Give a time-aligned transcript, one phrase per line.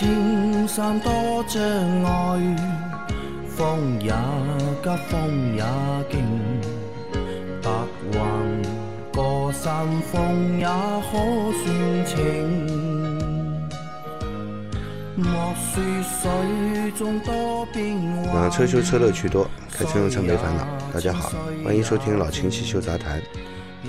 [0.00, 1.12] 莫说青山多
[1.46, 1.62] 障
[2.04, 2.56] 碍，
[3.46, 4.10] 风也
[4.82, 5.62] 急，风也
[6.10, 6.24] 劲，
[7.62, 7.70] 白
[8.12, 8.18] 云
[9.12, 11.12] 过山峰也可
[11.52, 12.16] 算情。
[15.16, 20.66] 莫说水中多变幻，让车修车乐趣多，开车用车没烦恼。
[20.94, 21.30] 大家好，
[21.62, 23.20] 欢迎收听老秦汽修杂谈，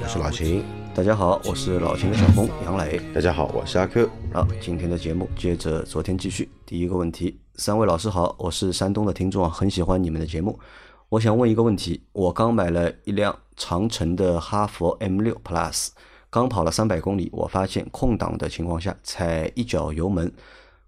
[0.02, 0.64] 我是老秦。
[0.96, 3.00] 大家好，我是老秦的小峰杨磊。
[3.14, 4.10] 大家好，我是阿 Q。
[4.34, 6.50] 好，今天的节目接着昨天继续。
[6.66, 10.60] 第一个问题，三位老师好，我是山东的听众啊，很喜欢你们的节目。
[11.10, 15.90] 我想问一个问题，我刚买了一辆长城的哈弗 M6 Plus，
[16.32, 20.32] 刚跑了三百公里，我发现空档的情况下踩一脚油门。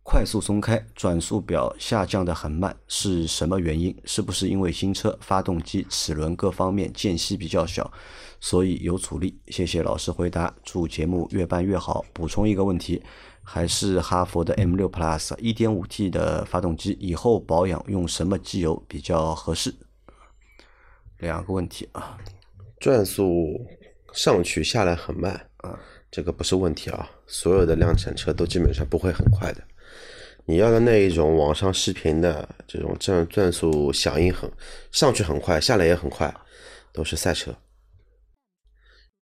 [0.03, 3.95] 快速松开，转速表下降的很慢，是什么原因？
[4.03, 7.89] 是不是因为新车发动机齿轮各方面间隙比较小，
[8.41, 9.39] 所以有阻力？
[9.47, 12.03] 谢谢老师回答，祝节目越办越好。
[12.11, 13.01] 补充一个问题，
[13.41, 19.73] 还是哈弗的 M 六 Plus 一点五 T 的发动机，以后保养用什么机油比较合适？
[21.19, 22.17] 两个问题啊，
[22.77, 23.65] 转速
[24.11, 25.79] 上去下来很慢啊，
[26.11, 29.63] 这个不是问题啊，所有的量产车都基本上不会很快的。
[30.45, 34.51] 你要的那一种网上视频的这种转转速响应很
[34.91, 36.33] 上去很快，下来也很快，
[36.91, 37.55] 都是赛车。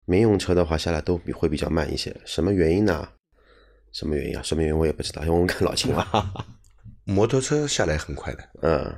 [0.06, 3.08] 民用车的话下来都比会比较慢一些，什么原因呢？
[3.94, 4.42] 什么原因啊？
[4.42, 6.34] 什么原因我也不知道，因为我看老秦了。
[7.04, 8.96] 摩托车下来很快的，嗯，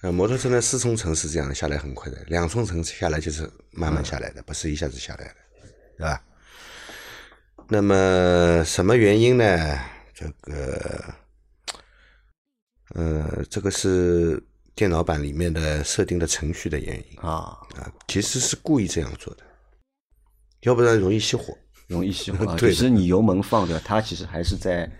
[0.00, 5.34] 呃，摩托车呢四冲程是这样下来很快的，两冲程下来就是慢慢下来的，不是一下子下来的，
[5.98, 6.22] 对吧？
[7.68, 9.78] 那么什么原因呢？
[10.14, 11.14] 这个。
[12.94, 14.42] 呃，这个是
[14.74, 19.42] 电脑版里面的设定的程序的原因啊啊，其实是故意这样做的，
[20.62, 21.56] 要不然容易熄火，
[21.86, 22.44] 容易熄火。
[22.58, 24.90] 对，其实你油门放着，它其实还是在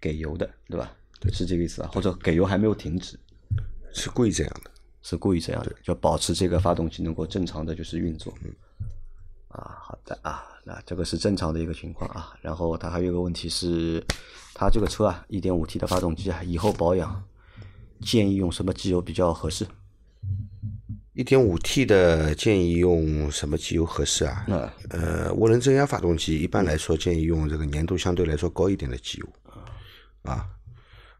[0.00, 0.94] 给油的，对吧？
[1.20, 3.18] 对，是这个意思啊，或者给油还没有停止，
[3.92, 4.70] 是故意这样的，
[5.02, 8.32] 是故意这样的，就保持这个发动机能够正常的就是运作。
[8.44, 8.52] 嗯，
[9.48, 12.32] 啊，好的啊，那这个是正常的一个情况啊。
[12.40, 14.04] 然后它还有一个问题是。
[14.60, 17.22] 它这个车啊，一点五 T 的发动机啊，以后保养
[18.00, 19.64] 建议用什么机油比较合适？
[21.12, 24.44] 一点五 T 的建议用什么机油合适啊？
[24.90, 29.28] 呃，涡轮增压发动机一般来说建议用这个粘度相对来说高一点的机油
[30.22, 30.44] 啊，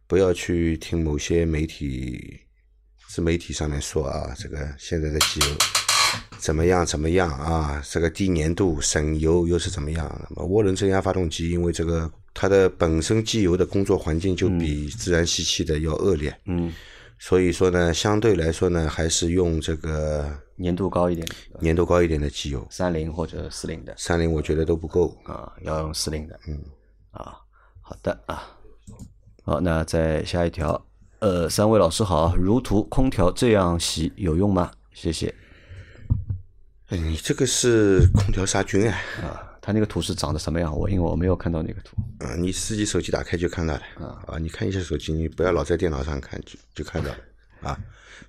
[0.08, 2.40] 不要去听某些媒体
[3.06, 5.46] 自媒体上面说啊，这个现在的机油
[6.38, 10.28] 怎么样怎么样啊，这个低粘度省油又是怎么样？
[10.30, 12.10] 那么涡轮增压发动机因为这个。
[12.40, 16.72] 它的本身机油的工作环境就比自然吸气的要恶劣，嗯，
[17.18, 20.24] 所以说呢，相对来说呢，还是用这个
[20.62, 21.26] 粘度高一点、
[21.62, 25.18] 粘度高一点的机油，三零或者四零的，三零我觉得都不够。
[25.24, 26.56] 啊，要用四零的，嗯，
[27.10, 27.34] 啊，
[27.80, 28.56] 好的啊，
[29.42, 30.80] 好，那再下一条，
[31.18, 34.70] 呃，三位老师好，如图空调这样洗有用吗？
[34.92, 35.34] 谢谢。
[36.88, 38.98] 哎，你这个是空调杀菌啊？
[39.22, 39.44] 啊。
[39.60, 40.74] 它那个图是长得什么样？
[40.74, 41.96] 我因为我没有看到那个图。
[42.24, 43.80] 啊，你自己手机打开就看到了。
[43.96, 47.18] 啊啊，你看一下手机，你不要老在电脑上看，就就看到了。
[47.60, 47.78] 啊，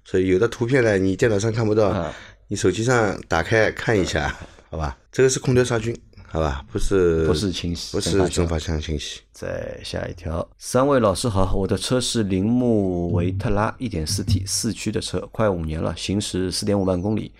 [0.03, 2.13] 所以有的图片呢，你电脑上看不到，
[2.49, 4.35] 你手机上打开看一下，
[4.69, 4.97] 好吧？
[5.13, 5.97] 这个是空调杀菌，
[6.31, 6.63] 好吧？
[6.71, 9.21] 不是不是清洗，不是蒸发箱清洗。
[9.31, 17.31] 再下一条，三位老师好，我的车是铃木维特拉 1.4T 四驱的车，快五年了，行驶4.5万公里，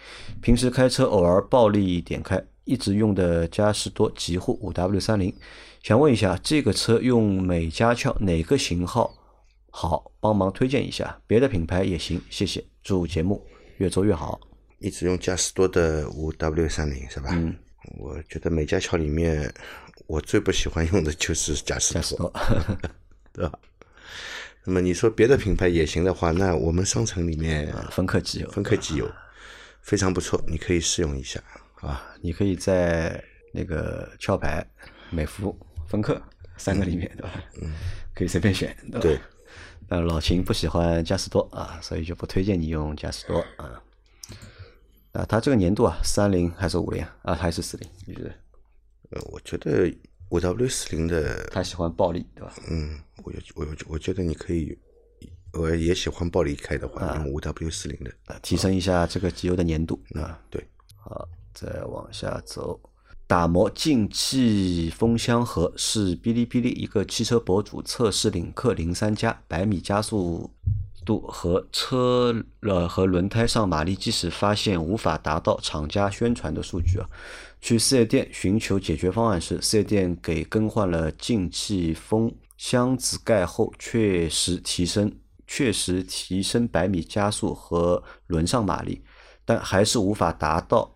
[0.41, 2.43] 平时开车偶尔暴力点开。
[2.65, 5.33] 一直用的嘉实多极护五 W 三零，
[5.81, 9.11] 想问一下，这个车用美加壳哪个型号
[9.71, 10.11] 好？
[10.19, 12.63] 帮忙推荐一下，别的品牌也行，谢谢。
[12.83, 13.43] 祝节目
[13.77, 14.39] 越做越好。
[14.77, 17.29] 一直用嘉实多的五 W 三零是吧？
[17.33, 17.55] 嗯，
[17.97, 19.51] 我觉得美加桥里面，
[20.07, 22.31] 我最不喜欢用的就是嘉实多，
[23.33, 23.59] 对吧？
[24.65, 29.09] 那么你说别的品牌也行的话，那我们商城里面芬克机油，芬克机油
[29.81, 31.41] 非常不错，你可以试用一下。
[31.81, 34.65] 啊，你可以在那个壳牌、
[35.09, 35.57] 美孚、
[35.87, 36.21] 芬克
[36.57, 37.43] 三个里面，对吧？
[37.61, 37.73] 嗯，
[38.13, 38.99] 可以随便选，对吧？
[38.99, 39.19] 对。
[39.87, 43.81] 但老秦不喜欢嘉实多啊，所以就不推荐你用嘉实多啊。
[45.19, 47.35] 啊，他这个粘度啊，三零还是五零啊？
[47.35, 47.89] 还是四零？
[48.07, 48.29] 你觉得？
[49.11, 49.93] 呃，我觉得
[50.29, 52.53] 五 W 四零的，他喜欢暴力，对吧？
[52.69, 54.77] 嗯，我我我觉得你可以，
[55.53, 60.39] 我也喜欢暴力开的话，用五 W 四零的，提升一下这个机油的粘度啊。
[60.49, 61.27] 对，好。
[61.51, 62.79] 再往下走，
[63.27, 70.49] 打磨进气风箱盒是哔哩哔哩一个汽车博主测试领克零三加百米加速
[71.09, 77.09] 度和车了和轮胎上马力计时发现无法达到厂家宣传的数据啊。
[77.59, 85.11] 去四 S 店寻求解决方案时，四 S 店给更换了进气封箱子盖后，确实提升
[85.47, 89.01] 确实提升百米加速和轮上马力，
[89.43, 90.95] 但还是无法达到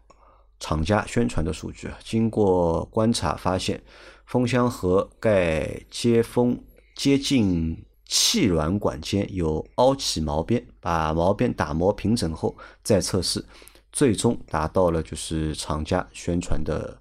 [0.60, 1.98] 厂家宣传的数据啊。
[2.04, 3.82] 经过观察发现，
[4.28, 6.64] 风箱和盖接风
[6.96, 7.76] 接近
[8.16, 13.44] 气软管间有凹起毛边，把毛边打磨平整后再测试。
[13.92, 16.96] 最终达到了就是厂家宣传的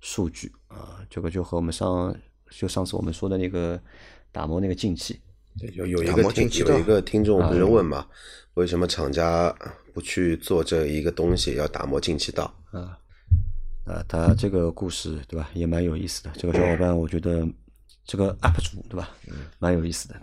[0.00, 2.14] 数据啊，这个就和我们上
[2.50, 3.80] 就上次我们说的那个
[4.30, 5.18] 打磨那个进气，
[5.72, 8.06] 有有一个听有一个听众不是问嘛，
[8.52, 9.54] 为什么厂家
[9.94, 12.98] 不去做这一个东西，要打磨进气道啊？
[13.86, 16.30] 啊，他这个故事对吧，也蛮有意思的。
[16.36, 17.48] 这个小伙伴我觉得
[18.04, 19.08] 这个 UP 主对吧，
[19.58, 20.14] 蛮有意思的，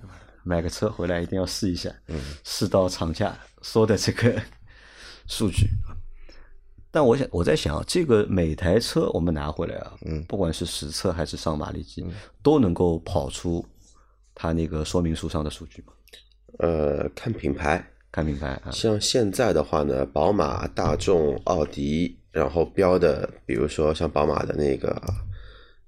[0.45, 4.41] 买个车回来一定要试一下，嗯试到厂家说的这个
[5.27, 5.67] 数据。
[6.91, 12.05] 但我想，我在想啊，这个每台车我们拿回来啊，嗯，不管是实测还是上马力机，
[12.41, 13.65] 都能够跑出
[14.33, 15.91] 它那个说明书上的数据吗？
[16.59, 18.71] 呃，看品牌，看品牌啊。
[18.71, 25.01] 像现在的话呢，宝马、大众、奥迪，然后标的，比如说像宝马的那个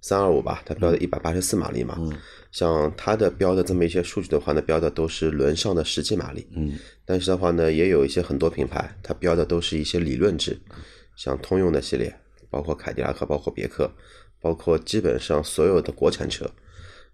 [0.08, 2.10] 三二五吧，它标的一百八十四马力嘛，嗯，
[2.50, 10.58] 像它的标的这么一些数据的话呢，标的都是轮上的实际马力，嗯，但是的话呢，也有一些很多品牌，它标的都是一些理论值。
[11.18, 12.16] 像通用的系列，
[12.50, 13.92] 包括凯迪拉克，包括别克，
[14.40, 16.50] 包括基本上所有的国产车，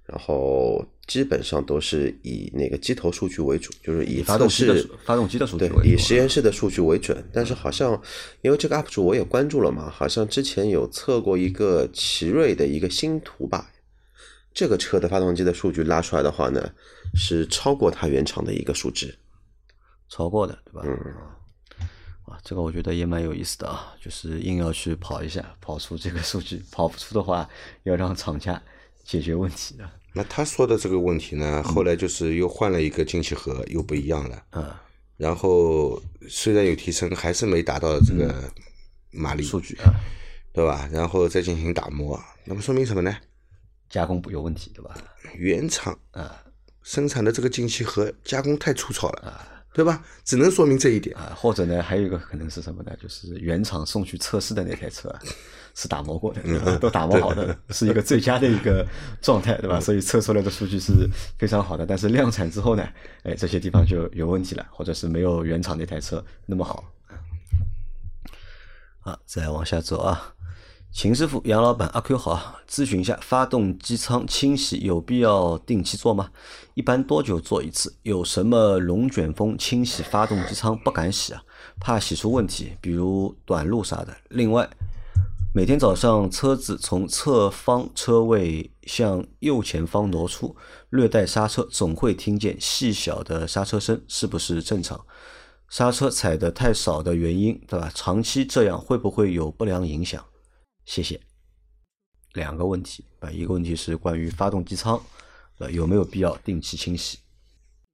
[0.06, 7.24] 然后基本上都是以那个机头数据为主，就是以发动机的发动机的数据为，对，以实验室的数据为准。
[7.32, 8.00] 但是好像
[8.42, 13.72] 因为这个 UP 主我也关注了嘛，好像之前有测过一个奇瑞的一个星途吧，
[14.54, 16.72] 这个车的发动机的数据拉出来的话呢，
[17.16, 19.18] 是超过它原厂的一个数值，
[20.10, 20.82] 超过的，对吧？
[20.86, 20.98] 嗯。
[22.26, 27.50] 啊，这个我觉得也蛮有意思的啊，就是硬要去跑一下，跑出这个数据，跑不出的话，
[27.84, 28.62] 要让厂家
[29.04, 29.90] 解决问题的。
[30.14, 34.44] 那他说的这个问题呢，后来就是又换了一个进气盒，又不一样了。
[34.52, 34.72] 嗯。
[35.18, 38.52] 然后虽然有提升，还是没达到这个
[39.12, 39.94] 马力数据啊，
[40.52, 40.90] 对吧？
[40.92, 43.16] 然后再进行打磨，那么说明什么呢？
[43.90, 44.96] 加工有问题，对吧？
[45.36, 46.44] 原厂啊
[46.82, 49.53] 生产的这个进气盒加工太粗糙了啊。
[49.74, 50.04] 对吧？
[50.24, 52.92] 只能说明这一点啊，或者呢，还有一个可能是什么呢？
[53.02, 55.14] 就是原厂送去测试的那台车
[55.74, 56.42] 是打磨过的，
[56.78, 58.86] 都打磨好的， 是一个最佳的一个
[59.22, 59.80] 状态，对吧？
[59.80, 61.10] 所以测出来的数据是
[61.40, 61.86] 非常好的。
[61.86, 62.88] 但是量产之后呢，
[63.24, 66.84] 哎，这些地方就有问题了，或者是没有原厂那台车那么好。
[69.02, 70.33] 啊，再往下走啊。
[70.94, 76.30] 秦师傅、杨老板、阿 Q 好，咨询一下，发动机舱清洗有必要定期做吗？
[76.76, 77.96] 一般多久做一次？
[78.04, 81.42] 有什么龙卷风清洗发动机舱不敢洗啊？
[81.80, 84.16] 怕洗出问题，比如短路啥的。
[84.30, 84.70] 另外，
[85.52, 90.56] 每天早上车子从侧方车位向右前方挪出，
[90.92, 95.04] 略带刹车，总会听见细小的刹车声，是不是正常？
[95.68, 97.92] 刹车踩的太少的原因，对吧？
[97.96, 100.24] 长期这样会不会有不良影响？
[100.86, 101.20] 谢谢。
[102.34, 105.00] 两个问题啊，一个问题是关于发动机舱，
[105.60, 107.20] 呃，有没有必要定期清洗？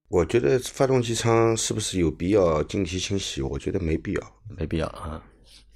[0.08, 3.42] 我觉得发动机舱是不是有必要定期清洗？
[3.42, 5.22] 我觉得没必要，没必要啊，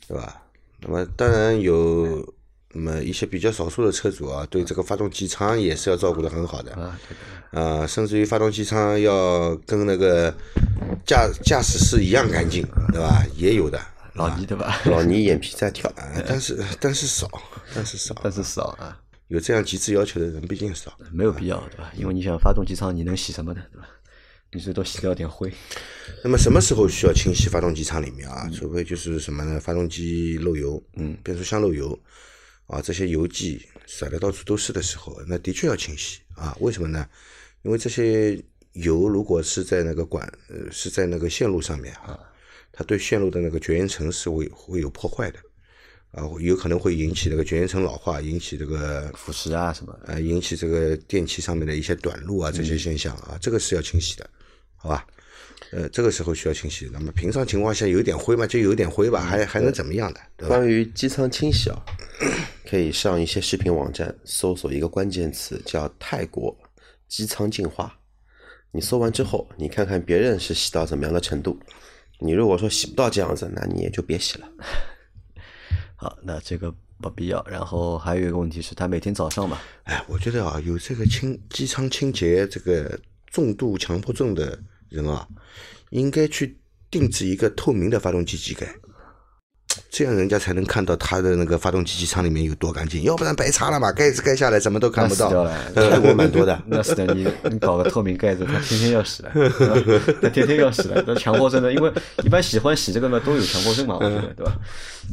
[0.08, 0.42] 对吧？
[0.80, 2.34] 那么当然有
[2.70, 7.00] 那么一些比较少数的车主啊，对这个发动机舱也是要照顾的很好的啊，
[7.52, 10.34] 啊，甚至于发动机舱要跟那个
[11.06, 13.26] 驾驾驶室一样干净，对吧？
[13.36, 13.78] 也有的。
[14.14, 14.80] 老倪对吧？
[14.86, 15.92] 老倪眼皮在跳，
[16.28, 17.30] 但是但是少，
[17.74, 19.00] 但是少，但是少啊！
[19.28, 21.92] 有这样极致要求的人毕竟少，没有必要对吧？
[21.96, 23.62] 因为你想发动机舱，你能洗什么呢？
[23.72, 23.88] 对吧？
[24.52, 25.52] 你最多洗掉点灰。
[26.24, 28.48] 那么什么时候需要清洗发动机舱里面啊？
[28.54, 29.60] 除非就是什么呢？
[29.60, 31.98] 发动机漏油，嗯，变速箱漏油
[32.68, 36.56] 啊，这些油迹甩的到处都是的时候，那的确要清洗啊。
[36.60, 37.08] 为什么呢？
[37.64, 38.40] 因为这些
[38.74, 42.20] 油如果是在那个管，呃，是在那个线路上面啊。
[42.76, 45.38] 它对线路的那个绝缘层是会会有破坏的，
[46.10, 54.28] 啊，有可能会引起这个绝缘层老化，引起这个腐蚀啊什么，啊，引起这个电器上面的一些短路啊这些现象啊，这个是要清洗的，
[54.76, 55.06] 好吧？
[55.72, 56.90] 呃，这个时候需要清洗。
[56.92, 60.48] 那么平常情况下有点灰嘛，就有点灰吧，还还能怎么样的？
[60.48, 61.78] 关于机舱清洗啊，
[62.68, 66.56] 可以上一些视频网站搜索一个关键词叫泰国
[67.08, 67.96] 机舱净化，
[68.72, 71.56] 你搜完之后，你看看别人是洗到怎么样的程度。
[72.24, 74.48] 你如果说洗不到这样子，那你也就别洗了。
[75.96, 77.46] 好，那这个不必要。
[77.50, 84.58] 然后还有一个问题是，他每天早上嘛，哎，我觉得啊，有这个清机舱清洁这个重度强迫症的
[84.90, 85.28] 人啊，
[85.90, 86.58] 应该去
[86.90, 88.68] 定制一个透明的发动机机盖，
[89.94, 95.48] 这样人家才能看到他的那个发动机机舱里面有多干净，要不然白擦了嘛，盖子盖下来什么都看不到。
[95.76, 99.32] 泰国蛮多的，那是的，你 你搞个透明盖子，他天天要洗了，
[100.20, 104.58] 他天天要洗了，那强迫症的，因为一般喜欢洗这个嘛，都有强迫症嘛，我觉得对吧？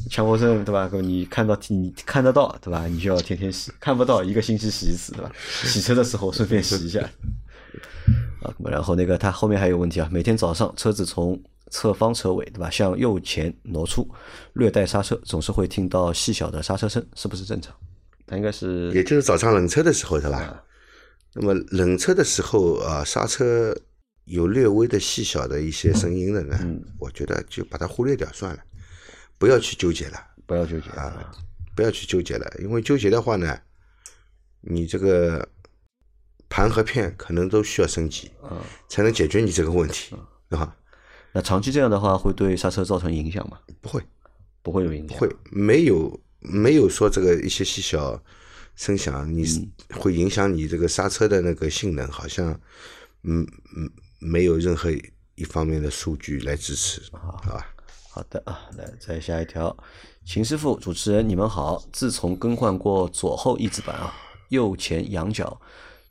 [0.09, 0.89] 强迫症对吧？
[0.95, 2.87] 你看到你看得到对吧？
[2.87, 5.31] 你就要天天洗，看不到一个星期洗一次对吧？
[5.63, 7.01] 洗车的时候顺便洗一下。
[8.43, 11.39] 啊，然后那个它后面还有问题啊，每天早上车子从
[11.71, 14.07] 侧方车尾对吧，向右前挪出，
[14.55, 17.75] 略带刹车，总是会听到细小的刹车声，是不是正常？
[18.27, 20.63] 它应该是，也就是早上冷车的时候是吧？
[21.33, 23.75] 那么冷车的时候啊，刹车
[24.25, 26.59] 有略微的细小的一些声音的呢，
[26.99, 28.61] 我觉得就把它忽略掉算了，
[29.39, 31.33] 不要去纠结了，不要纠结啊，
[31.77, 33.57] 不要去纠结了，因为纠结的话呢，
[34.61, 35.49] 你这个
[36.49, 40.17] 盘和片可能都需要升级，嗯，才能解决你这个问题，
[40.49, 40.77] 对吧？
[41.33, 43.59] 那长期这样的话，会对刹车造成影响吗？
[43.81, 44.03] 不会，
[44.63, 45.19] 不会有影响。
[45.19, 48.21] 会没有没有说这个一些细小
[48.75, 52.11] 声响，你会影响你这个刹车的那个性能？
[52.11, 52.59] 好像
[53.23, 53.47] 嗯
[53.77, 54.91] 嗯，没有任何
[55.37, 57.67] 一方面的数据来支持，好吧？
[58.11, 59.77] 好的啊，来再下一条，
[60.25, 61.81] 秦师傅，主持人你们好。
[61.93, 64.13] 自从更换过左后翼子板啊，
[64.49, 65.61] 右前仰角。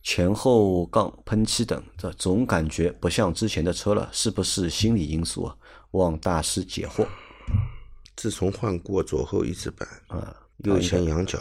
[0.02, 5.56] 前后杠喷漆等，这总感觉不像之前的车了，是不是心理因素啊？
[5.92, 7.06] 望大师解惑。
[8.16, 11.40] 自从换过左后翼子板，啊，右前仰角，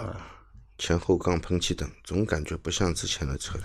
[0.79, 3.65] 前后杠喷漆等，总感觉不像之前的车了。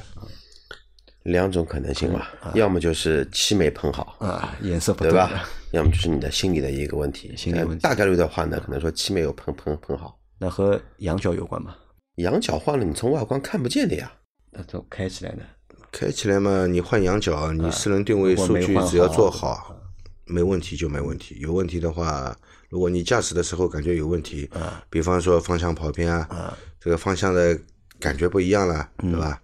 [1.24, 5.48] 两种可能性吧，要么就是漆没喷好啊，颜色不对吧？
[5.72, 7.36] 要么就是你的心理的一个问题。
[7.38, 7.82] 心理问题。
[7.82, 10.20] 大概率的话呢，可能说漆没有喷喷喷好。
[10.38, 11.76] 那和仰角有关吗？
[12.18, 14.12] 仰角换了，你从外观看不见的呀。
[14.56, 15.42] 那都开起来呢？
[15.92, 19.76] 开起来嘛，你换仰角，你四轮定位数据只要做好，
[20.26, 21.38] 没问题就没问题。
[21.40, 22.36] 有问题的话，
[22.70, 24.50] 如果你驾驶的时候感觉有问题，
[24.90, 27.60] 比方说方向跑偏啊，这个方向的
[28.00, 29.42] 感觉不一样了，对吧？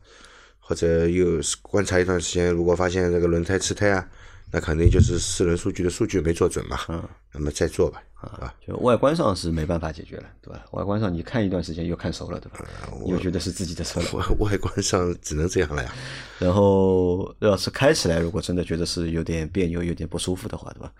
[0.60, 4.08] 或者又观察一段时间，如果发现这个轮胎吃胎啊。
[4.52, 10.66] 那肯定就是四轮数据的数据没做准嘛，嗯，那么再做吧，啊，就外观上是没办法解决了，对吧？
[10.72, 12.66] 外观上你看一段时间又看熟了，对吧？
[13.06, 15.94] 又觉得是自己的车了， 外观上只能这样了呀。
[16.40, 20.92] 然后要是开起来，如果真的觉得是有点别扭、有点不舒服的话，对吧？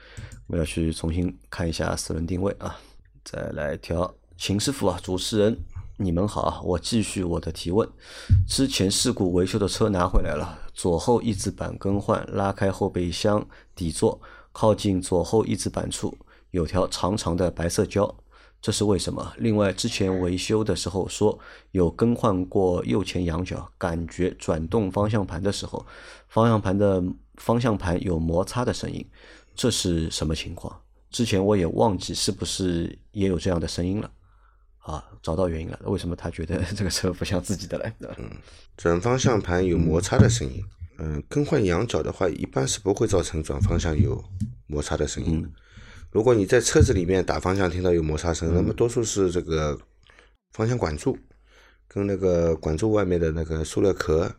[0.48, 2.78] 我要去重新看一下四轮定位啊，
[3.24, 4.14] 再来调。
[4.38, 5.58] 秦师傅啊，主持人。
[6.02, 7.86] 你们好，我继续我的提问。
[8.48, 13.46] 之前事故维修的车拿回来了，左后翼子板更换，拉开后备箱
[13.76, 14.18] 底座，
[14.54, 16.18] 靠近左后翼子板处
[16.52, 18.16] 有条长长的白色胶，
[18.62, 19.34] 这是为什么？
[19.40, 21.38] 另外，之前维修的时候说
[21.72, 25.86] 有更换过右前仰角，感觉转动方向盘的时候，
[26.30, 27.04] 方向盘的
[27.36, 29.06] 方向盘有摩擦的声音，
[29.54, 30.74] 这是什么情况？
[31.10, 34.10] 之前我也忘记是不是也有这样的声音了。
[34.90, 37.94] 啊，找到原因了，为什么他觉得 这个车不像自己的嘞？
[38.18, 38.30] 嗯，
[38.76, 40.64] 转方向盘有摩擦的声音。
[40.98, 44.22] 嗯，更换仰角的话，一般是不会造成转方向有
[44.66, 45.50] 摩擦的声音的。
[46.12, 49.80] 如果你在车子里面打方向听到有摩擦声，那么多数是这个
[50.54, 51.16] 方向管柱
[51.88, 54.30] 跟那个管柱外面的那个塑料壳，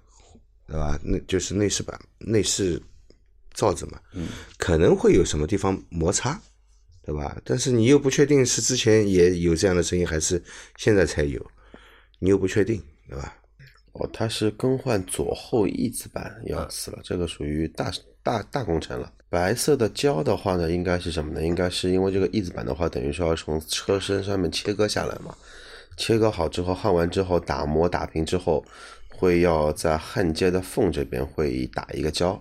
[0.67, 0.99] 对吧？
[1.03, 2.83] 那就是内饰板、内饰
[3.55, 4.01] 罩子嘛。
[4.15, 4.27] 嗯，
[4.59, 6.39] 可能会有什么地方摩擦。
[7.11, 7.37] 对吧？
[7.45, 10.41] 但是你又不确定是之前也有这样的声音，还是
[10.77, 11.45] 现在才有，
[12.21, 13.37] 你又不确定，对吧？
[13.95, 17.91] 哦，它是更换左后翼子板要死了，这个属于大
[18.23, 19.13] 大大工程了。
[19.29, 21.45] 白色的胶的话呢，应该是什么呢？
[21.45, 25.35] 应该是因为这个翼子板的话，等于说要从车身上面切割下来嘛，
[25.97, 28.65] 切割好之后焊完之后打磨打平之后，
[29.09, 32.41] 会要在焊接的缝这边会打一个胶。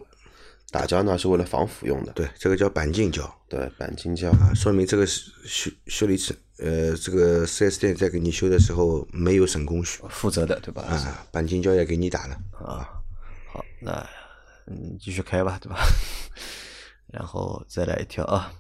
[0.72, 10.84] 打胶呢是为了防腐用的，对，这个叫钣金胶，对，钣金胶啊，说明这个修修理厂，呃，这个四 S 店在给你修的时候没有省工序，负责的，对吧？
[10.84, 12.88] 啊，钣金胶也给你打了啊。
[13.52, 14.08] 好，那
[14.68, 15.80] 嗯，继续开吧，对吧？
[17.12, 18.52] 然后再来一条啊。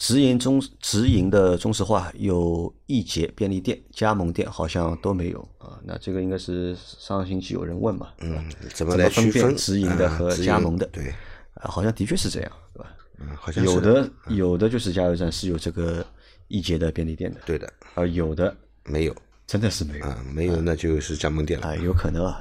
[0.00, 5.78] 直营中直营的中石化有易捷便利店，加盟店好像都没有啊。
[5.84, 8.08] 那这个应该是上个星期有人问嘛？
[8.20, 8.42] 嗯，
[8.72, 10.86] 怎么来区分辨直营的和加盟的？
[10.86, 11.10] 对，
[11.52, 12.96] 啊，好像的确是这样，对吧？
[13.18, 16.02] 嗯，好像有的有的就是加油站是有这个
[16.48, 17.70] 易捷的便利店的，对的。
[17.92, 19.14] 啊有的没有，
[19.46, 22.40] 真的是没有啊，没有那就是加盟店了啊，有可能啊。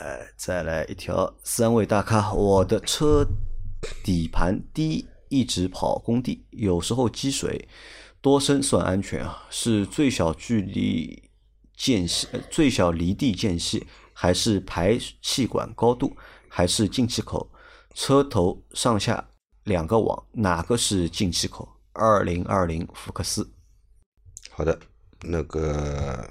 [0.00, 3.22] 来，再来一条，三位大咖，我的车
[4.02, 5.06] 底盘低。
[5.28, 7.68] 一直跑工地，有时候积水，
[8.20, 9.46] 多深算安全啊？
[9.50, 11.30] 是最小距离
[11.76, 16.16] 间隙，最小离地间隙，还是排气管高度，
[16.48, 17.50] 还是进气口？
[17.94, 19.30] 车头上下
[19.64, 21.68] 两个网，哪个是进气口？
[21.92, 23.50] 二零二零福克斯。
[24.50, 24.78] 好的，
[25.22, 26.30] 那个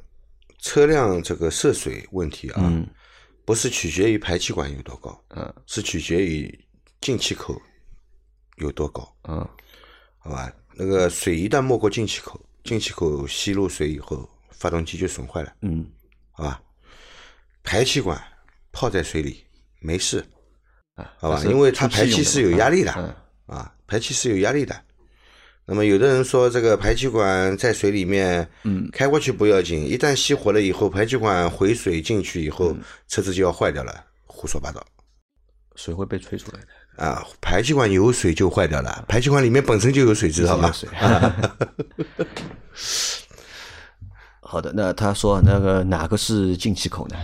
[0.59, 2.85] 车辆这个涉水问题啊，
[3.45, 6.67] 不是取决于排气管有多高，嗯，是取决于
[7.01, 7.59] 进气口
[8.55, 9.47] 有多高，嗯，
[10.17, 15.85] 好吧，那个水一旦没过进气口，进气口吸入水以后，发动机就损坏了，嗯，
[16.31, 16.61] 好吧，
[17.63, 18.21] 排气管
[18.71, 19.43] 泡在水里
[19.79, 20.25] 没事，
[20.95, 22.91] 啊，好吧，因为它排气是有压力的，
[23.45, 24.79] 啊，排气是有压力的。
[25.67, 34.85] 那么有的人说这个排气管在水里面，嗯，开过去不要紧，一旦熄火了以后，排气管回水进去以后，车子就要坏掉了，胡说八道，
[35.75, 40.73] 水会被吹出来的啊，排气管有水就坏掉了，排气管里面本身就有水，知道吧？
[44.41, 47.15] 好的，那他说那个哪个是进气口呢？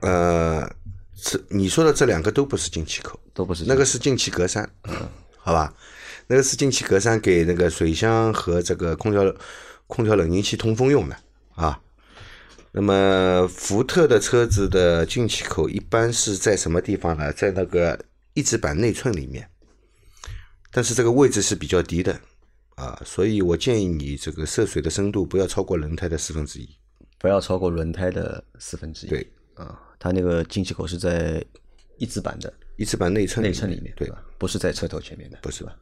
[0.00, 0.70] 呃，
[1.14, 4.94] 这你说的这两个都不是进气口，都不是，那个是进气格栅，嗯，
[5.38, 5.72] 好吧。
[6.28, 9.32] 那个是进气格栅给那个水箱和这个空调
[9.86, 11.16] 空调冷凝器通风用的
[11.54, 11.80] 啊。
[12.72, 17.32] 那么福特的车子的进气口一般是在什么地方呢？
[17.32, 17.98] 在那个
[18.36, 19.50] 翼子板内衬里面，
[20.70, 22.20] 但是这个位置是比较低的
[22.74, 26.68] 啊，所以我建议你这个涉水的深度不要超过轮胎的四分之一，
[27.18, 29.08] 不要超过轮胎的四分之一。
[29.08, 31.42] 对啊，它那个进气口是在
[31.96, 34.22] 翼子板的翼子板内衬内衬里面，对吧？
[34.36, 35.74] 不是在车头前面的，不是吧？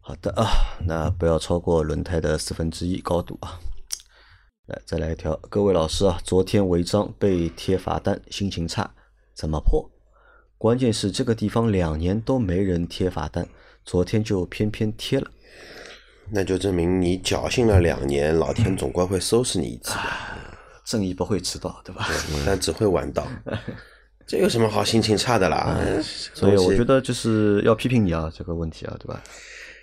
[0.00, 0.48] 好的啊，
[0.86, 3.60] 那不要超过轮胎的四分之一高度啊。
[4.68, 8.90] 来，再来一条，各位老师啊，昨天违章被贴罚单，心情差，
[9.34, 9.86] 怎么破？
[10.58, 13.46] 关键是这个地方两年都没人贴罚单，
[13.84, 15.30] 昨天就偏偏贴了。
[16.30, 20.02] 那就证明你侥幸了两年，老天总归会收拾你一次的。
[20.84, 22.08] 正义不会迟到，对吧？
[22.44, 23.26] 但只会晚到。
[24.26, 25.78] 这有什么好心情差的啦？
[26.34, 29.22] 所以我觉得就是要批评你啊，这个问题啊，对吧？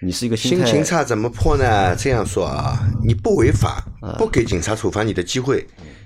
[0.01, 1.95] 你是一个心情差怎么破呢？
[1.95, 3.81] 这样说啊，你不违法，
[4.17, 5.65] 不给警察处罚你的机会，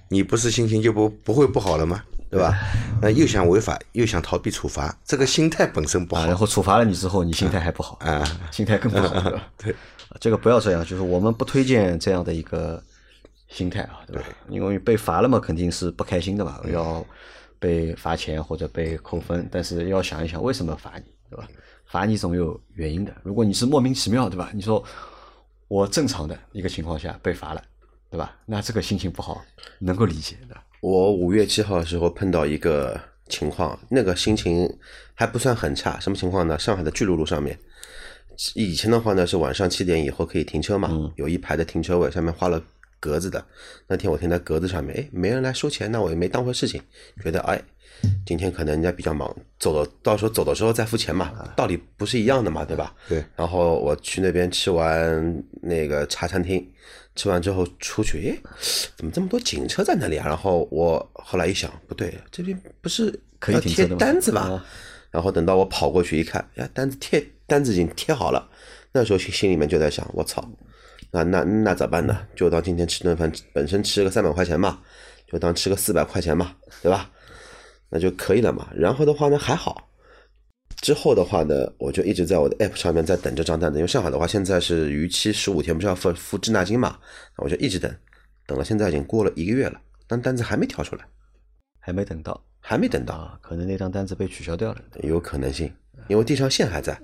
[0.09, 2.03] 你不是心情就不不会不好了吗？
[2.29, 2.55] 对吧？
[3.01, 6.25] 那又想违法，又想逃避处罚，这个心态本身不好。
[6.25, 9.47] 然后处罚了你之后，你心态还不好啊，心态更不好， 对吧？
[9.57, 9.75] 对，
[10.19, 12.81] 这个不要这样，就是我们不推荐这样的一个
[13.47, 14.23] 心态啊，对吧？
[14.47, 17.03] 因为被罚了嘛，肯定是不开心的嘛，要
[17.57, 21.47] 被罚钱或者被扣分，但是要想一想为什么罚你，对吧？
[21.85, 23.11] 罚你总有原因的。
[23.23, 24.51] 如果你是莫名其妙，对吧？
[24.53, 24.83] 你说
[25.67, 27.63] 我正常的一个情况下被罚了，
[28.11, 28.35] 对吧？
[28.45, 29.41] 那这个心情不好，
[29.79, 30.55] 能够理解的。
[30.81, 34.69] 我五月七号的时候碰到一个情况，那个心情
[35.13, 35.99] 还不算很差。
[35.99, 36.57] 什么情况呢？
[36.57, 37.57] 上海的巨鹿路上面，
[38.53, 42.61] 以前的话呢是晚上七点以后可以停车嘛，有一排的停车位，上面画了
[42.99, 43.43] 格子的。
[43.87, 46.81] 那天我停在格子上面，哎，没人来收钱，那我也没当回事情，
[47.23, 47.61] 觉得哎。
[48.25, 52.95] 今天可能人家比较忙，走了到时候走的时候再付钱嘛，道理不是一样的嘛，对吧？
[53.09, 53.21] 对。
[53.35, 56.65] 然后我去那边吃完那个茶餐厅，
[57.17, 58.51] 吃完之后出去，哎，
[58.95, 60.25] 怎么这么多警车在那里啊？
[60.27, 64.63] 然后我后来一想，不对，这边不是可以贴单子吧？
[65.11, 68.49] 然后等到我跑过去一看，呀，单子贴单子已经贴好了。
[68.93, 70.49] 那时候心心里面就在想，我操，
[71.11, 72.27] 那那那咋办呢？
[72.35, 74.79] 就当今天吃顿饭，本身吃个三百块钱嘛，
[75.27, 77.09] 就当吃个四百块钱嘛，对吧？
[77.89, 78.69] 那就可以了嘛。
[78.75, 79.89] 然后的话呢，还好。
[80.81, 83.79] 之后的话呢，我就一直在我的 app 上面在等这张单子。
[83.79, 86.97] 因为上海的话，现在是逾期十五天，不是要付付滞纳金嘛？
[87.37, 87.93] 我就一直等，
[88.45, 91.03] 等了现在已经过了一个月了，但单子还没跳出来，
[91.79, 95.73] 还没等到，还没等到，可能那张单子被取消掉了，有可能性，
[96.07, 96.97] 因为地上线还在。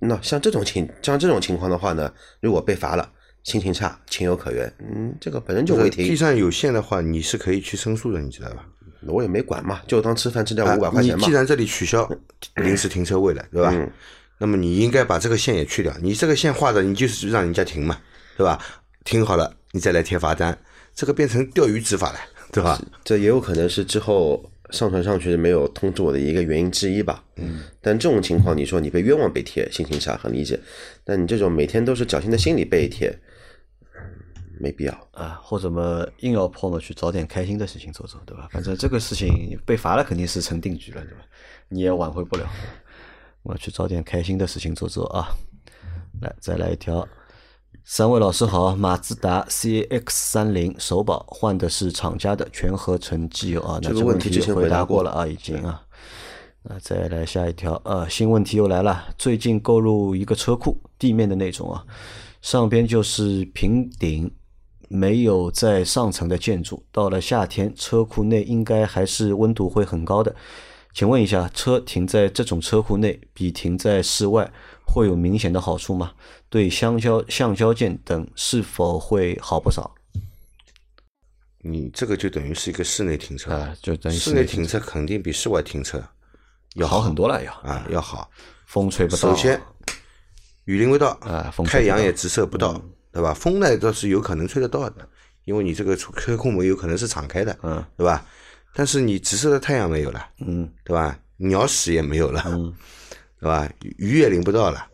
[0.00, 3.12] 那像这种情，像这种情况的话呢，如果被罚了，
[3.46, 4.70] 心情差，情有可原。
[4.80, 6.04] 嗯，这个本身就会停。
[6.04, 8.66] 地上有线的话，你是可以去申诉的，你知道吧？
[9.06, 11.18] 我也没管嘛，就当吃饭吃掉五百块钱嘛。
[11.20, 12.10] 你既然这里取消
[12.56, 13.72] 临时停车位了，对吧？
[14.38, 15.96] 那么你应该把这个线也去掉。
[16.02, 17.96] 你这个线画的，你就是让人家停嘛，
[18.36, 18.60] 对吧？
[19.04, 20.58] 停好了，你再来贴罚单，
[20.92, 22.18] 这个变成钓鱼执法了，
[22.50, 22.82] 对吧？
[23.04, 27.22] 这也有可能是之后上传上去没有通知我的一个原因之一吧。
[27.36, 27.60] 嗯。
[27.80, 30.58] 但这种情况，你说你被冤枉被贴，心情差很理解。
[31.04, 33.16] 但你这种每天都是侥幸的心理被贴。
[34.58, 38.48] 没必要啊，或者么硬要碰嘛，去找点开心的事情做做，对吧？
[38.50, 41.20] 反正这个事情被罚了肯定是成定局了，对吧？
[41.68, 42.48] 你也挽回不了。
[43.42, 45.28] 我去找点开心的事情做做啊！
[46.20, 47.06] 来，再来一条。
[47.84, 55.80] 三位老师好，马自达 CX 三零首保换的是厂家的全合成机油啊，那这个问题之前回答过了啊，已经啊。
[56.62, 59.14] 那再来下一条啊，新问题又来了。
[59.16, 61.86] 最近购入一个车库，地面的那种啊，
[62.42, 64.28] 上边就是平顶。
[64.88, 70.34] 没有在上层的建筑，到了夏天，车库内应该还是温度会很高的。
[70.94, 74.50] 请问一下，车停在这种车库内比停在室外
[74.86, 76.12] 会有明显的好处吗？
[76.48, 79.94] 对橡胶橡胶件等是否会好不少？
[81.58, 86.02] 你这个就等于是一个室内停车啊，就等于室内停车肯定比室外停车
[86.76, 88.30] 要好很多了，要啊要好，
[88.66, 89.18] 风吹不到。
[89.18, 89.60] 首先，
[90.64, 92.80] 雨淋不到啊，风太阳也直射不到，
[93.16, 93.34] 对吧？
[93.34, 95.08] 风呢倒是有可能吹得到的，
[95.44, 98.24] 因为你这个车库门有可能是敞开的，嗯，对吧？
[98.74, 101.18] 但是你直射的太阳没有了，嗯，对吧？
[101.38, 102.74] 鸟屎也没有了，嗯，
[103.40, 103.68] 对吧？
[103.80, 104.86] 雨也淋不到了，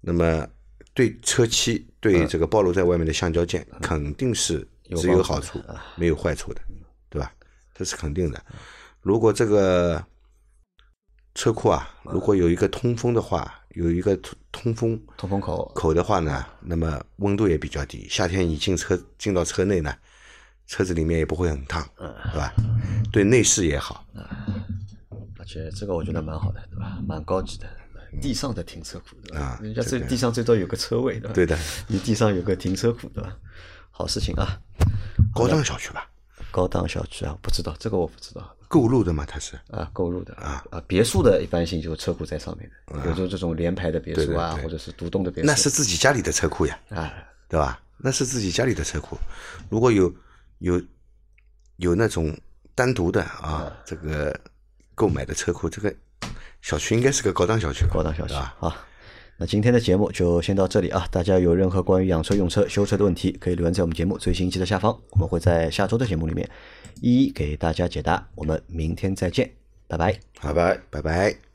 [0.00, 0.46] 那么
[0.92, 4.66] 对车漆对这个暴露在外面的橡胶件肯定是。
[4.96, 5.58] 只有好处，
[5.96, 6.60] 没有坏处的，
[7.08, 7.32] 对吧？
[7.74, 8.44] 这是肯定的。
[9.00, 10.04] 如果这个
[11.34, 18.06] 车库啊，如果有一个通风的话，有一个通通风通风口口的话呢，那么温度也比较低。
[18.08, 19.94] 夏天你进车进到车内呢，
[20.66, 22.52] 车子里面也不会很烫，对吧？
[23.10, 24.04] 对内饰也好。
[25.38, 26.98] 而且这个我觉得蛮好的，对吧？
[27.06, 27.66] 蛮高级的，
[28.20, 29.58] 地上的停车库，对吧？
[29.62, 31.32] 人家这地上最多有个车位，对吧？
[31.34, 31.58] 对的，
[31.88, 33.36] 你地上有个停车库，对吧？
[33.90, 34.60] 好事情啊，
[35.34, 36.08] 高档小区吧？
[36.52, 38.56] 高档小区啊，不知道这个我不知道。
[38.68, 39.58] 购入的嘛，它是。
[39.70, 40.64] 啊，购入的啊。
[40.70, 47.12] 啊，别墅的一般性就是车库在上面的，有种这种联排的别墅啊，或者是独栋的别墅，那是自己家里的车库呀，啊，
[47.48, 47.80] 对吧？
[48.04, 49.16] 那是自己家里的车库，
[49.68, 50.12] 如果有
[50.58, 50.82] 有
[51.76, 52.36] 有那种
[52.74, 54.38] 单独的啊，这个
[54.94, 55.94] 购买的车库，这个
[56.60, 58.86] 小区应该是个高档小区，高档小区啊。
[59.38, 61.06] 那今天的节目就先到这里啊！
[61.10, 66.48] 大家有任何关于养车、用车、修车的问题，可以留言在我们节目最新一期的下方，我们会在下周的节目里面
[67.00, 68.28] 一一给大家解答。
[68.34, 69.50] 我们明天再见，
[69.88, 71.51] 拜拜，拜拜，拜拜。